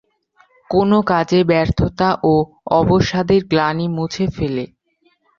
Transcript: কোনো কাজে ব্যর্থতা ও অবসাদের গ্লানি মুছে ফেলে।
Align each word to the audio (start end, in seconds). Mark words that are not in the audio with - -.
কোনো 0.69 0.97
কাজে 1.07 1.39
ব্যর্থতা 1.43 2.09
ও 2.23 2.33
অবসাদের 2.79 3.41
গ্লানি 3.51 3.87
মুছে 3.95 4.25
ফেলে। 4.35 4.65